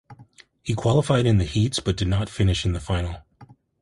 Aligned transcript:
He 0.63 0.73
qualified 0.73 1.27
in 1.27 1.37
the 1.37 1.43
heats 1.43 1.79
but 1.79 1.95
did 1.95 2.07
not 2.07 2.27
finish 2.27 2.65
in 2.65 2.71
the 2.71 2.79
final. 2.79 3.21